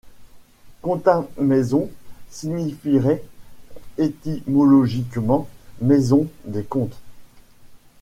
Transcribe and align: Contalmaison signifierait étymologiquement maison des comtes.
Contalmaison 0.81 1.91
signifierait 2.31 3.23
étymologiquement 3.99 5.47
maison 5.79 6.25
des 6.45 6.63
comtes. 6.63 6.97